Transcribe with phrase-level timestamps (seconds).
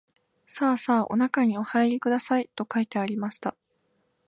[0.47, 3.55] さあさあおなかにおはいりください、と書いてありました